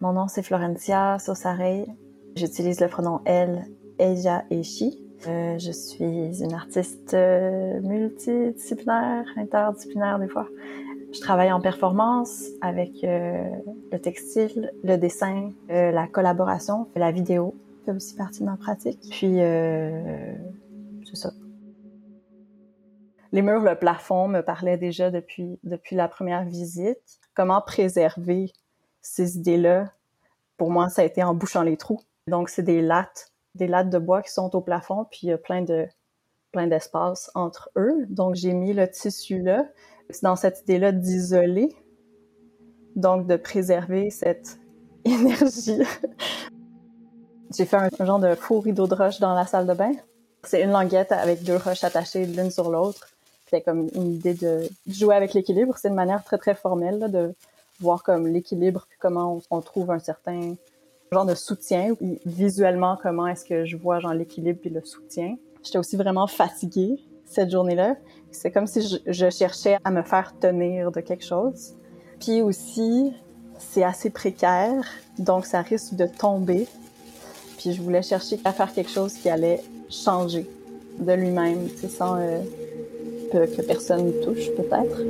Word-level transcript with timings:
Mon 0.00 0.12
nom, 0.12 0.28
c'est 0.28 0.42
Florencia 0.42 1.18
Sosarey. 1.18 1.84
J'utilise 2.36 2.80
le 2.80 2.86
pronom 2.86 3.20
elle, 3.24 3.66
ella 3.98 4.44
et 4.48 4.62
she. 4.62 4.84
Euh, 5.26 5.58
je 5.58 5.72
suis 5.72 6.40
une 6.40 6.54
artiste 6.54 7.14
euh, 7.14 7.80
multidisciplinaire, 7.80 9.24
interdisciplinaire 9.36 10.20
des 10.20 10.28
fois. 10.28 10.46
Je 11.12 11.18
travaille 11.20 11.50
en 11.50 11.60
performance 11.60 12.44
avec 12.60 13.02
euh, 13.02 13.42
le 13.90 13.98
textile, 13.98 14.72
le 14.84 14.96
dessin, 14.98 15.50
la 15.68 16.06
collaboration, 16.06 16.86
la 16.94 17.10
vidéo 17.10 17.56
fait 17.84 17.92
aussi 17.92 18.14
partie 18.14 18.40
de 18.40 18.44
ma 18.44 18.56
pratique. 18.56 19.00
Puis, 19.10 19.38
c'est 19.38 21.16
ça. 21.16 21.32
Les 23.32 23.42
murs, 23.42 23.62
le 23.62 23.74
plafond 23.74 24.28
me 24.28 24.42
parlaient 24.42 24.78
déjà 24.78 25.10
depuis, 25.10 25.58
depuis 25.64 25.96
la 25.96 26.06
première 26.06 26.44
visite. 26.44 27.18
Comment 27.34 27.60
préserver 27.60 28.52
ces 29.02 29.36
idées-là? 29.36 29.92
Pour 30.56 30.70
moi, 30.70 30.88
ça 30.88 31.02
a 31.02 31.04
été 31.04 31.22
en 31.22 31.34
bouchant 31.34 31.62
les 31.62 31.76
trous. 31.76 32.00
Donc, 32.26 32.48
c'est 32.48 32.62
des 32.62 32.82
lattes, 32.82 33.32
des 33.54 33.66
lattes 33.66 33.90
de 33.90 33.98
bois 33.98 34.22
qui 34.22 34.32
sont 34.32 34.54
au 34.54 34.60
plafond, 34.60 35.06
puis 35.10 35.20
il 35.24 35.28
y 35.28 35.32
a 35.32 35.38
plein 35.38 35.62
de 35.62 35.86
plein 36.52 36.66
d'espace 36.66 37.30
entre 37.34 37.70
eux. 37.76 38.06
Donc, 38.08 38.34
j'ai 38.34 38.54
mis 38.54 38.72
le 38.72 38.88
tissu 38.90 39.42
là. 39.42 39.66
Dans 40.22 40.36
cette 40.36 40.62
idée-là 40.62 40.92
d'isoler, 40.92 41.76
donc 42.96 43.26
de 43.26 43.36
préserver 43.36 44.10
cette 44.10 44.58
énergie. 45.04 45.82
j'ai 47.54 47.64
fait 47.64 47.76
un, 47.76 48.04
genre 48.04 48.18
de 48.18 48.34
faux 48.34 48.60
rideau 48.60 48.86
de 48.86 48.94
roche 48.94 49.20
dans 49.20 49.34
la 49.34 49.46
salle 49.46 49.66
de 49.66 49.74
bain. 49.74 49.92
C'est 50.44 50.62
une 50.62 50.70
languette 50.70 51.12
avec 51.12 51.42
deux 51.42 51.56
roches 51.56 51.84
attachées 51.84 52.26
l'une 52.26 52.50
sur 52.50 52.70
l'autre. 52.70 53.08
C'est 53.50 53.62
comme 53.62 53.88
une 53.94 54.14
idée 54.14 54.34
de 54.34 54.68
jouer 54.86 55.14
avec 55.14 55.34
l'équilibre. 55.34 55.76
C'est 55.76 55.88
une 55.88 55.94
manière 55.94 56.22
très, 56.24 56.38
très 56.38 56.54
formelle 56.54 57.10
de 57.10 57.34
voir 57.80 58.02
comme 58.02 58.26
l'équilibre, 58.26 58.86
puis 58.88 58.98
comment 59.00 59.40
on, 59.50 59.60
trouve 59.60 59.90
un 59.90 59.98
certain 59.98 60.54
genre 61.12 61.26
de 61.26 61.34
soutien. 61.34 61.94
Visuellement, 62.26 62.98
comment 63.02 63.26
est-ce 63.26 63.44
que 63.44 63.64
je 63.64 63.76
vois 63.76 64.00
genre 64.00 64.14
l'équilibre 64.14 64.60
puis 64.60 64.70
le 64.70 64.82
soutien. 64.84 65.36
J'étais 65.62 65.78
aussi 65.78 65.96
vraiment 65.96 66.26
fatiguée 66.26 66.98
cette 67.24 67.50
journée-là. 67.50 67.96
C'est 68.30 68.50
comme 68.50 68.66
si 68.66 69.00
je, 69.06 69.30
cherchais 69.30 69.78
à 69.84 69.90
me 69.90 70.02
faire 70.02 70.34
tenir 70.38 70.90
de 70.90 71.00
quelque 71.00 71.24
chose. 71.24 71.74
Puis 72.20 72.42
aussi, 72.42 73.12
c'est 73.58 73.84
assez 73.84 74.10
précaire, 74.10 74.84
donc 75.18 75.46
ça 75.46 75.62
risque 75.62 75.94
de 75.94 76.06
tomber. 76.06 76.66
Puis 77.58 77.72
je 77.72 77.82
voulais 77.82 78.02
chercher 78.02 78.40
à 78.44 78.52
faire 78.52 78.72
quelque 78.72 78.90
chose 78.90 79.14
qui 79.14 79.28
allait 79.28 79.62
changer 79.88 80.46
de 80.98 81.12
lui-même, 81.12 81.68
sans 81.88 82.16
euh, 82.16 82.40
que, 83.32 83.62
personne 83.62 84.06
ne 84.06 84.12
touche 84.24 84.50
peut-être. 84.56 85.00